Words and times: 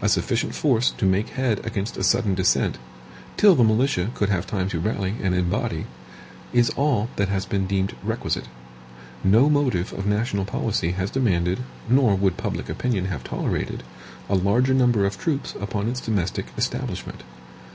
A 0.00 0.08
sufficient 0.08 0.54
force 0.54 0.90
to 0.92 1.04
make 1.04 1.28
head 1.36 1.60
against 1.66 1.98
a 1.98 2.02
sudden 2.02 2.34
descent, 2.34 2.78
till 3.36 3.54
the 3.54 3.62
militia 3.62 4.08
could 4.14 4.30
have 4.30 4.46
time 4.46 4.70
to 4.70 4.80
rally 4.80 5.16
and 5.22 5.34
embody, 5.34 5.84
is 6.54 6.70
all 6.78 7.10
that 7.16 7.28
has 7.28 7.44
been 7.44 7.66
deemed 7.66 7.94
requisite. 8.02 8.48
No 9.22 9.50
motive 9.50 9.92
of 9.92 10.06
national 10.06 10.46
policy 10.46 10.92
has 10.92 11.10
demanded, 11.10 11.58
nor 11.90 12.14
would 12.14 12.38
public 12.38 12.70
opinion 12.70 13.04
have 13.08 13.22
tolerated, 13.22 13.82
a 14.30 14.34
larger 14.34 14.72
number 14.72 15.04
of 15.04 15.18
troops 15.18 15.54
upon 15.60 15.90
its 15.90 16.00
domestic 16.00 16.46
establishment. 16.56 17.22